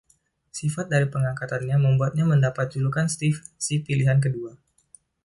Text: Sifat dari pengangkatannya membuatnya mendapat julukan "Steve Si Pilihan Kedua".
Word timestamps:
Sifat 0.57 0.85
dari 0.93 1.05
pengangkatannya 1.13 1.77
membuatnya 1.85 2.25
mendapat 2.31 2.65
julukan 2.73 3.05
"Steve 3.15 3.37
Si 3.63 3.75
Pilihan 3.85 4.17
Kedua". 4.25 4.51